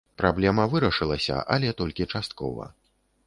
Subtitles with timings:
[0.19, 2.69] Праблема вырашылася, але толькі часткова.